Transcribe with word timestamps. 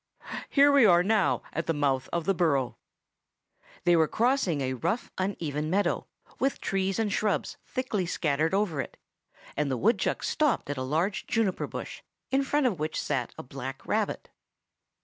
Here 0.49 0.71
we 0.71 0.83
are 0.83 1.03
now 1.03 1.43
at 1.53 1.67
the 1.67 1.75
mouth 1.75 2.09
of 2.11 2.25
the 2.25 2.33
burrow." 2.33 2.75
They 3.83 3.95
were 3.95 4.07
crossing 4.07 4.59
a 4.59 4.73
rough, 4.73 5.11
uneven 5.19 5.69
meadow, 5.69 6.07
with 6.39 6.59
trees 6.59 6.97
and 6.97 7.13
shrubs 7.13 7.57
thickly 7.67 8.07
scattered 8.07 8.55
over 8.55 8.81
it; 8.81 8.97
and 9.55 9.69
the 9.69 9.77
woodchuck 9.77 10.23
stopped 10.23 10.71
at 10.71 10.77
a 10.77 10.81
large 10.81 11.27
juniper 11.27 11.67
bush, 11.67 12.01
in 12.31 12.41
front 12.41 12.65
of 12.65 12.79
which 12.79 12.99
sat 12.99 13.35
a 13.37 13.43
black 13.43 13.85
rabbit. 13.85 14.29